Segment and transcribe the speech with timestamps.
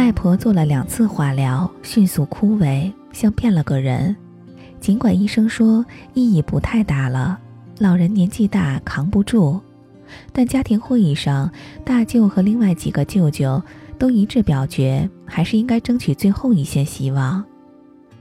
[0.00, 4.16] 外婆做了两次化疗，迅速枯萎，像变了个人。
[4.80, 5.84] 尽管医生说
[6.14, 7.38] 意义不太大了，
[7.76, 9.60] 老人年纪大扛不住，
[10.32, 11.52] 但家庭会议上，
[11.84, 13.62] 大舅和另外几个舅舅
[13.98, 17.44] 都一致表决，还是应该争取最后一线希望。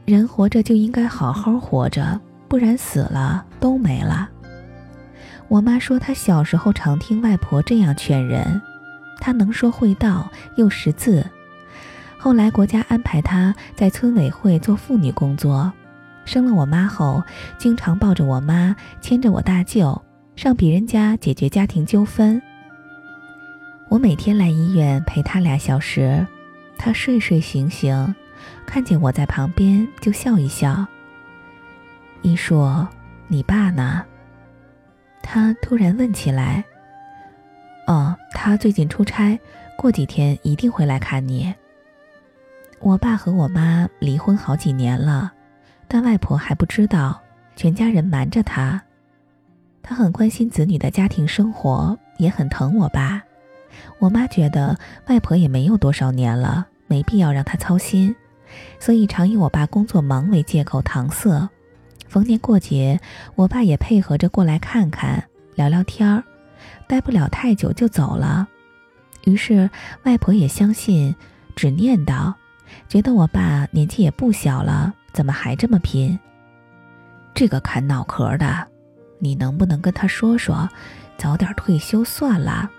[0.03, 2.19] 人活着就应该好好活着，
[2.49, 4.27] 不然死了都没了。
[5.47, 8.61] 我妈说，她小时候常听外婆这样劝人，
[9.21, 11.25] 她能说会道又识字。
[12.19, 15.71] 后来国家安排她在村委会做妇女工作。
[16.25, 17.23] 生了我妈后，
[17.57, 19.99] 经常抱着我妈，牵着我大舅
[20.35, 22.39] 上别人家解决家庭纠纷。
[23.87, 26.27] 我每天来医院陪她俩小时，
[26.77, 28.13] 她睡睡醒醒，
[28.67, 30.85] 看见我在旁边就笑一笑。
[32.21, 32.87] 一说
[33.29, 34.03] 你爸呢？
[35.23, 36.63] 他突然问起来
[37.87, 39.39] ：“哦，他最近出差，
[39.77, 41.53] 过几天一定会来看你。”
[42.81, 45.31] 我爸和我妈离婚好几年了。
[45.87, 47.19] 但外婆还不知道，
[47.55, 48.81] 全家人瞒着她。
[49.81, 53.21] 她很关心子女的家庭生活，也很疼我爸。
[53.97, 58.15] 我妈觉得外婆也没有多少年了，没必要让她操心，
[58.79, 61.49] 所以常以我爸工作忙为借口搪塞。
[62.07, 62.99] 逢年过节，
[63.35, 65.23] 我爸也配合着过来看看，
[65.55, 66.23] 聊聊天儿，
[66.87, 68.47] 待不了太久就走了。
[69.25, 69.69] 于是
[70.03, 71.15] 外婆也相信，
[71.55, 72.33] 只念叨，
[72.87, 74.93] 觉得我爸年纪也不小了。
[75.11, 76.17] 怎么还这么拼？
[77.33, 78.67] 这个看脑壳的，
[79.17, 80.69] 你能不能跟他说说，
[81.17, 82.69] 早点退休算了？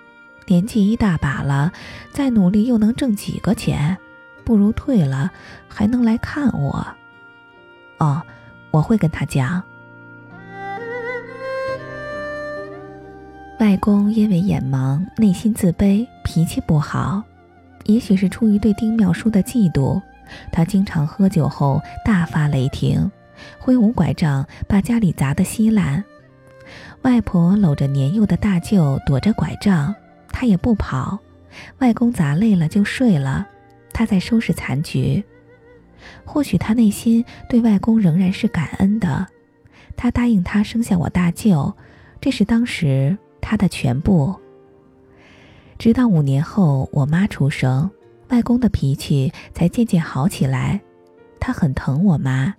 [0.46, 1.72] 年纪一大把了，
[2.12, 3.96] 再努力又能挣几个钱？
[4.44, 5.30] 不如退了，
[5.68, 6.86] 还能来看我。
[7.98, 8.22] 哦，
[8.70, 9.62] 我会跟他讲。
[13.58, 17.22] 外公因为眼盲，内心自卑，脾气不好，
[17.84, 20.00] 也许是出于对丁妙书的嫉妒。
[20.52, 23.10] 他经常喝酒后大发雷霆，
[23.58, 26.04] 挥舞拐杖把家里砸得稀烂。
[27.02, 29.94] 外婆搂着年幼的大舅躲着拐杖，
[30.28, 31.18] 他也不跑。
[31.78, 33.46] 外公砸累了就睡了，
[33.92, 35.24] 他在收拾残局。
[36.24, 39.26] 或许他内心对外公仍然是感恩的，
[39.96, 41.74] 他答应他生下我大舅，
[42.20, 44.38] 这是当时他的全部。
[45.80, 47.90] 直到五年后我妈出生。
[48.28, 50.78] 外公的脾气才渐渐好起来，
[51.40, 52.54] 他很疼我妈，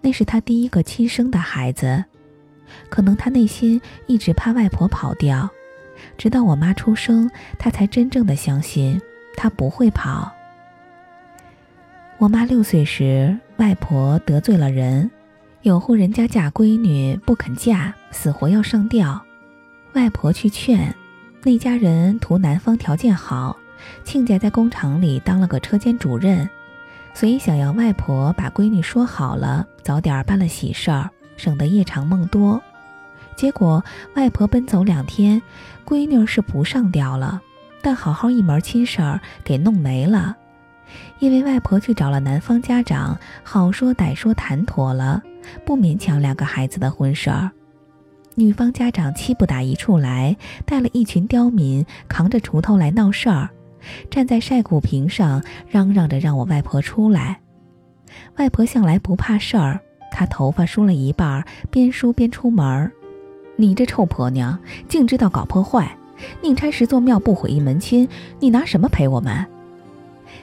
[0.00, 2.02] 那是他第一个亲生的孩子。
[2.88, 5.46] 可能他内心一直怕外婆跑掉，
[6.16, 8.98] 直到我妈出生，他才真正的相信
[9.36, 10.32] 她不会跑。
[12.16, 15.10] 我妈六岁时，外婆得罪了人，
[15.60, 19.22] 有户人家嫁闺女不肯嫁，死活要上吊，
[19.92, 20.92] 外婆去劝，
[21.44, 23.56] 那家人图男方条件好。
[24.02, 26.48] 亲家在工厂里当了个车间主任，
[27.12, 32.62] 所以想要外婆把闺女说好了，早点办了喜事儿，省得夜长梦多。
[33.36, 33.84] 结果
[34.14, 35.42] 外婆奔走两天，
[35.84, 37.42] 闺女是不上吊了，
[37.82, 40.34] 但好好一门亲事儿给弄没了。
[41.18, 45.22] 因为外婆去找了男方家长，好说歹说谈妥了，
[45.66, 47.50] 不勉强两个孩子的婚事儿。
[48.36, 53.48] 女方家长气不打一处来，带了一群刁民，扛着锄头来闹事儿。
[54.10, 57.38] 站在晒谷坪上，嚷嚷着让我外婆出来。
[58.38, 59.80] 外婆向来不怕事儿，
[60.10, 62.90] 她头发梳了一半，边梳边出门
[63.56, 64.58] 你这臭婆娘，
[64.88, 65.96] 竟知道搞破坏！
[66.42, 68.08] 宁拆十座庙，不毁一门亲，
[68.40, 69.46] 你拿什么赔我们？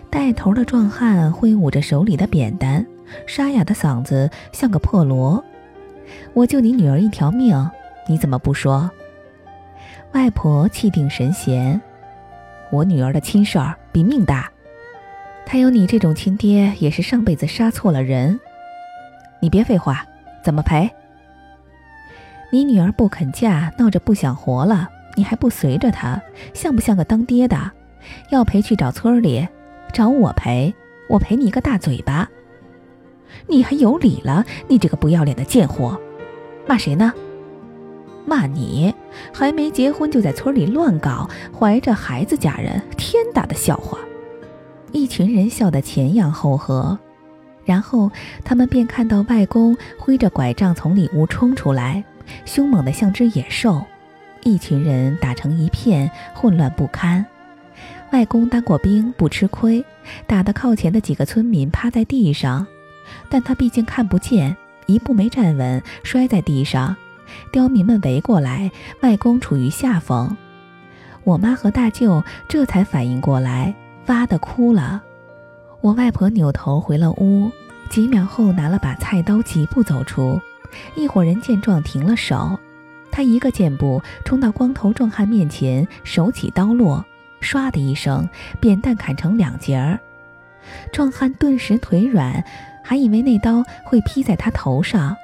[0.09, 2.85] 带头的壮汉挥舞着手里的扁担，
[3.28, 5.44] 沙哑的嗓子像个破锣。
[6.34, 7.69] 我救你女儿一条命，
[8.07, 8.89] 你怎么不说？
[10.13, 11.79] 外婆气定神闲。
[12.72, 14.50] 我女儿的亲事儿比命大，
[15.45, 18.40] 她有你这种亲爹，也是上辈子杀错了人。
[19.41, 20.06] 你别废话，
[20.44, 20.90] 怎么赔？
[22.51, 26.22] 你女儿不肯嫁，闹着不想活了，你还不随着她，
[26.53, 27.72] 像不像个当爹的？
[28.29, 29.47] 要赔去找村里，
[29.93, 30.73] 找我赔，
[31.08, 32.29] 我赔你一个大嘴巴。
[33.47, 34.46] 你还有理了？
[34.67, 35.99] 你这个不要脸的贱货！
[36.67, 37.14] 骂谁呢？
[38.31, 38.95] 骂你
[39.33, 43.97] 还没结婚就在村里乱搞，怀着孩子嫁人，天大的笑话！
[44.93, 46.97] 一群人笑得前仰后合，
[47.66, 48.09] 然后
[48.45, 52.01] 他们便看到外公挥着拐杖从里屋冲出来，
[52.45, 53.83] 凶猛的像只野兽。
[54.43, 57.25] 一群人打成一片，混乱不堪。
[58.11, 59.83] 外公当过兵，不吃亏，
[60.25, 62.66] 打得靠前的几个村民趴在地上，
[63.29, 64.55] 但他毕竟看不见，
[64.85, 66.95] 一步没站稳，摔在地上。
[67.51, 70.35] 刁民们围过来，外公处于下风，
[71.23, 73.73] 我妈和大舅这才反应过来，
[74.07, 75.01] 哇的哭了。
[75.81, 77.51] 我外婆扭头回了屋，
[77.89, 80.39] 几秒后拿了把菜刀，疾步走出。
[80.95, 82.57] 一伙人见状停了手，
[83.11, 87.03] 他一个箭步冲到光头壮汉面前，手起刀落，
[87.41, 88.29] 唰的一声，
[88.59, 89.99] 扁担砍成两截儿。
[90.93, 92.43] 壮汉顿时腿软，
[92.83, 95.17] 还以为那刀会劈在他头上。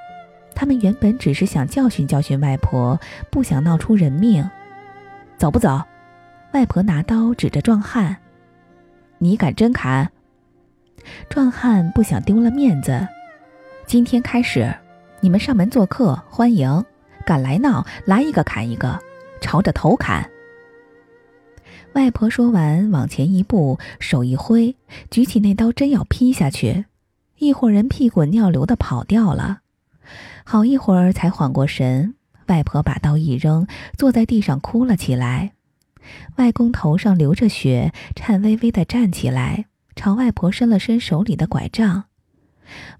[0.60, 3.00] 他们原本只是想教训教训外婆，
[3.30, 4.44] 不想闹出人命。
[5.38, 5.84] 走不走？
[6.52, 8.18] 外婆拿刀指着壮汉
[9.20, 10.10] ：“你敢真砍？”
[11.30, 13.08] 壮汉不想丢了面子。
[13.86, 14.74] 今天开始，
[15.22, 16.84] 你们上门做客，欢迎。
[17.24, 19.00] 敢来闹，来一个砍一个，
[19.40, 20.28] 朝着头砍。
[21.94, 24.76] 外婆说完，往前一步，手一挥，
[25.12, 26.86] 举起那刀，真要劈下去。
[27.38, 29.60] 一伙人屁滚尿流的跑掉了。
[30.44, 32.16] 好一会儿才缓过神，
[32.48, 33.68] 外婆把刀一扔，
[33.98, 35.54] 坐在地上哭了起来。
[36.38, 39.66] 外公头上流着血，颤巍巍地站起来，
[39.96, 42.06] 朝外婆伸了伸手里的拐杖。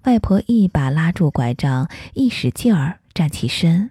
[0.04, 3.90] 外婆一把拉住拐杖，一使劲儿站起身。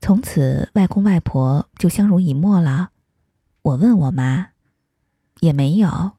[0.00, 2.90] 从此，外公外婆就相濡以沫了。
[3.62, 4.48] 我问我妈，
[5.40, 6.12] 也没有，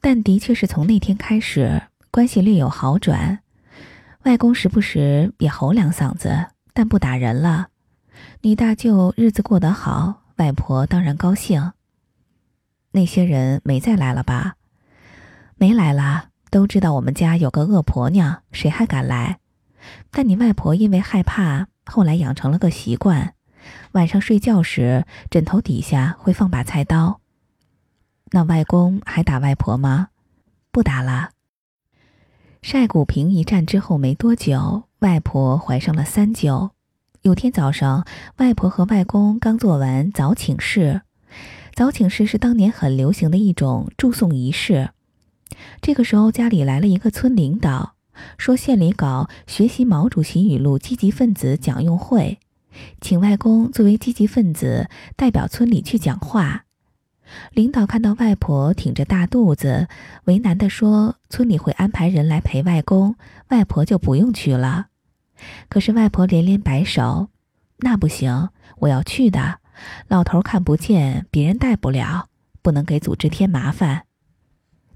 [0.00, 3.40] 但的确是从那天开始，关系略有好转。
[4.24, 7.68] 外公时不时也吼两嗓子，但不打人了。
[8.42, 11.72] 你大舅日子过得好，外婆当然高兴。
[12.92, 14.56] 那些人没再来了吧？
[15.56, 19.38] 没来了，都知道我们家有个恶婆娘，谁还敢来？
[20.10, 23.34] 但你外婆因为害怕，后来养成了个习惯，
[23.92, 27.20] 晚上睡觉时枕头底下会放把菜刀。
[28.32, 30.08] 那外公还打外婆吗？
[30.70, 31.30] 不打了。
[32.62, 36.70] 晒谷坪一战之后没多久，外婆怀上了三舅。
[37.22, 41.00] 有天早上，外婆和外公刚做完早请示。
[41.74, 44.90] 早请示是当年很流行的一种祝颂仪式。
[45.80, 47.94] 这个时候，家里来了一个村领导，
[48.36, 52.38] 说县里搞学习毛主席语录积极分子讲用会，
[53.00, 56.66] 请外公作为积极分子代表村里去讲话。
[57.52, 59.88] 领导看到外婆挺着大肚子，
[60.24, 63.16] 为难地说：“村里会安排人来陪外公，
[63.48, 64.86] 外婆就不用去了。”
[65.68, 67.28] 可是外婆连连摆手
[67.78, 68.50] ：“那不行，
[68.80, 69.58] 我要去的。
[70.08, 72.26] 老头看不见，别人带不了，
[72.60, 74.02] 不能给组织添麻烦。”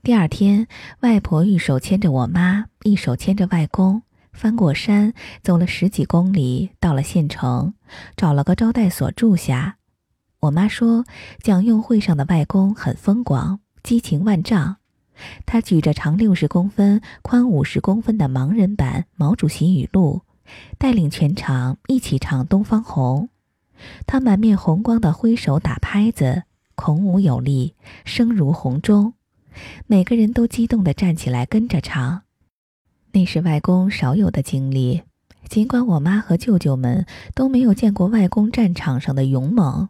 [0.05, 0.67] 第二天，
[1.01, 4.03] 外婆一手牵着我妈，一手牵着外公，
[4.35, 7.73] 翻过山，走了十几公里，到了县城，
[8.15, 9.79] 找了个招待所住下。
[10.45, 11.07] 我妈说，
[11.43, 14.77] 讲用会上的外公很风光，激情万丈。
[15.47, 20.21] 他举着长六十公分、宽五十公分的盲人版毛主席语录，
[20.77, 23.31] 带领全场一起唱《东方红》。
[24.07, 26.43] 他满面红光地挥手打拍子，
[26.75, 27.75] 孔武有力，
[28.05, 29.15] 声如洪钟。
[29.87, 32.23] 每个人都激动地站起来跟着唱。
[33.13, 35.05] 那是外公少有的经历，
[35.49, 39.89] 尽管我妈和舅舅们都没有见过外公战场上的勇猛。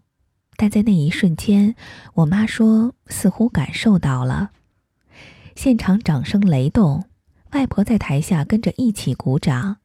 [0.57, 1.75] 但在那一瞬间，
[2.15, 4.51] 我妈说似乎感受到了。
[5.55, 7.05] 现场掌声雷动，
[7.53, 9.77] 外婆在台下跟着一起鼓掌。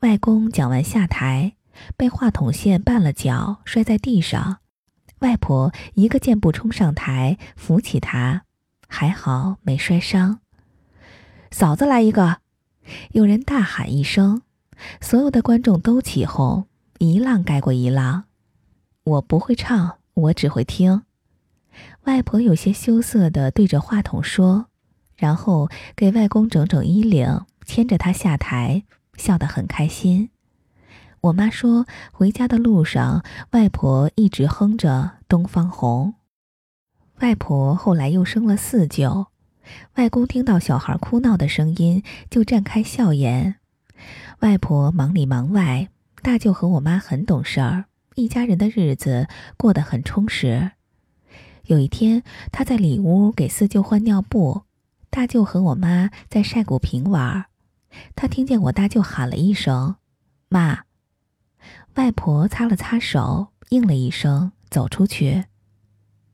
[0.00, 1.54] 外公讲完下台，
[1.96, 4.58] 被话筒线绊了脚，摔在地上。
[5.20, 8.42] 外婆一个箭步冲上台，扶起他，
[8.86, 10.38] 还好没摔伤。
[11.50, 12.38] 嫂子来一个！
[13.10, 14.42] 有人大喊一声，
[15.00, 16.66] 所有的观众都起哄，
[16.98, 18.24] 一浪盖过一浪。
[19.08, 21.02] 我不会唱，我只会听。
[22.04, 24.66] 外婆有些羞涩地对着话筒说，
[25.16, 28.84] 然后给外公整整衣领，牵着他下台，
[29.16, 30.30] 笑得很开心。
[31.22, 36.14] 我妈说，回家的路上，外婆一直哼着《东方红》。
[37.22, 39.26] 外婆后来又生了四舅，
[39.94, 43.56] 外公听到小孩哭闹的声音，就绽开笑颜。
[44.40, 45.88] 外婆忙里忙外，
[46.22, 47.86] 大舅和我妈很懂事儿。
[48.18, 50.72] 一家人的日子过得很充实。
[51.66, 54.62] 有一天，他在里屋给四舅换尿布，
[55.10, 57.46] 大舅和我妈在晒谷坪玩。
[58.16, 59.96] 他听见我大舅喊了一声
[60.50, 60.80] “妈”，
[61.94, 65.44] 外婆擦了擦手，应了一声，走出去。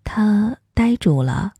[0.05, 1.53] 他呆住了。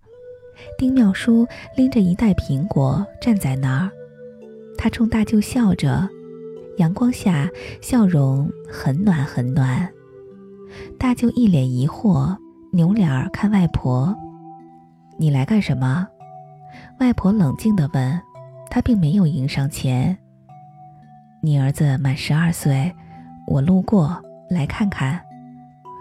[0.79, 3.91] 丁妙书拎着一袋苹果站在那儿，
[4.79, 6.09] 他冲大舅笑着，
[6.79, 7.51] 阳光下
[7.83, 9.93] 笑容很暖很暖。
[10.99, 12.37] 大舅一脸疑惑，
[12.73, 14.15] 扭脸儿看外婆
[15.19, 16.09] ：“你来干什么？”
[17.01, 18.21] 外婆冷静地问。
[18.71, 20.19] 他并没有迎上前。
[21.41, 22.93] “你儿子满十二岁，
[23.47, 25.21] 我路过来看看。”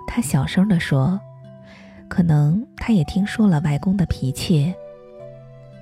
[0.08, 1.20] 他小声地说。
[2.10, 4.72] 可能他也听说了外公的脾气。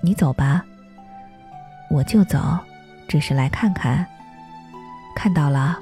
[0.01, 0.63] 你走吧。
[1.89, 2.57] 我就走，
[3.07, 4.05] 只是来看看。
[5.13, 5.77] 看到了，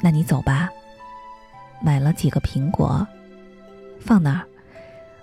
[0.00, 0.68] 那你走吧。
[1.82, 3.06] 买了几个苹果，
[3.98, 4.46] 放那儿，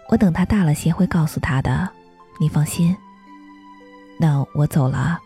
[0.10, 1.88] 我等他大了些会告诉他的，
[2.40, 2.96] 你放心。
[4.20, 5.20] 那我走了，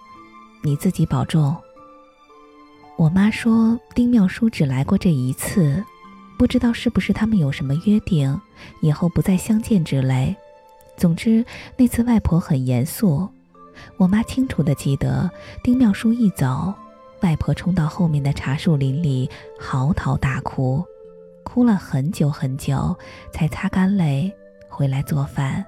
[0.63, 1.55] 你自己保重。
[2.97, 5.83] 我妈说丁妙书只来过这一次，
[6.37, 8.39] 不知道是不是他们有什么约定，
[8.81, 10.35] 以后不再相见之类。
[10.97, 11.43] 总之
[11.77, 13.27] 那次外婆很严肃，
[13.97, 15.31] 我妈清楚的记得
[15.63, 16.73] 丁妙书一走，
[17.21, 20.85] 外婆冲到后面的茶树林里嚎啕大哭。
[21.43, 22.97] 哭了很久很久，
[23.31, 24.33] 才擦干泪
[24.69, 25.65] 回来做饭。